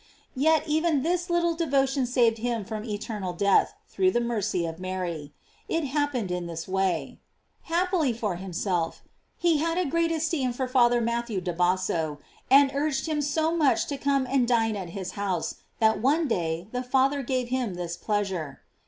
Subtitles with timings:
[0.35, 5.31] Yet, even this little devotion saved him from eternal death, through the mercy of Mary.
[5.69, 7.19] It happened in this way:
[7.65, 9.03] Happily for himself,
[9.37, 12.17] he had a great esteem for Father Mat thew da Basso,
[12.49, 16.67] and urged him so much to come and dine at his house., that one day
[16.71, 18.61] the Father gave him this pleasure.